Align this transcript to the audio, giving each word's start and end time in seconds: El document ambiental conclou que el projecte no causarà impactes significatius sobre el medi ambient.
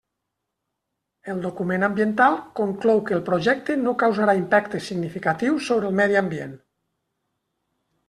El 1.33 1.43
document 1.43 1.87
ambiental 1.87 2.39
conclou 2.61 3.03
que 3.11 3.17
el 3.19 3.23
projecte 3.29 3.77
no 3.83 3.95
causarà 4.07 4.37
impactes 4.43 4.91
significatius 4.93 5.71
sobre 5.73 5.93
el 5.95 5.99
medi 6.05 6.23
ambient. 6.27 6.61